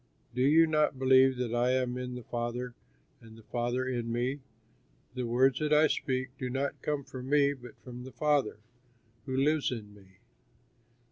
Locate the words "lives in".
9.37-9.93